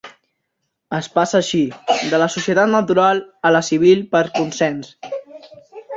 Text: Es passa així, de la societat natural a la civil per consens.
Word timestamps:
Es 0.99 1.09
passa 1.17 1.35
així, 1.39 1.59
de 2.13 2.21
la 2.23 2.29
societat 2.37 2.73
natural 2.77 3.23
a 3.51 3.55
la 3.57 3.65
civil 3.71 4.03
per 4.17 4.23
consens. 4.39 4.91